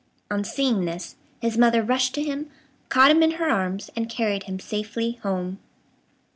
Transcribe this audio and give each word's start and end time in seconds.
On 0.31 0.43
seeing 0.43 0.85
this, 0.85 1.15
his 1.41 1.59
mother 1.59 1.83
rushed 1.83 2.15
to 2.15 2.23
him, 2.23 2.49
caught 2.89 3.11
him 3.11 3.21
in 3.21 3.33
her 3.33 3.51
arms, 3.51 3.91
and 3.95 4.09
carried 4.09 4.45
him 4.45 4.59
safely 4.59 5.19
home. 5.21 5.59